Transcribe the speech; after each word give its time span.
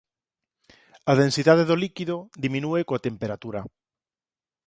A 1.11 1.13
densidade 1.21 1.63
do 1.69 1.79
líquido 1.83 2.17
diminúe 2.45 2.81
coa 2.87 3.03
temperatura. 3.07 3.61